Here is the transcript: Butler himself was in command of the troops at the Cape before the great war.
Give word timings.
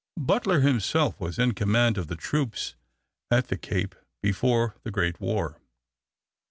Butler 0.17 0.61
himself 0.61 1.19
was 1.19 1.37
in 1.37 1.53
command 1.53 1.95
of 1.95 2.07
the 2.07 2.15
troops 2.15 2.73
at 3.29 3.49
the 3.49 3.55
Cape 3.59 3.93
before 4.23 4.75
the 4.81 4.89
great 4.89 5.21
war. 5.21 5.61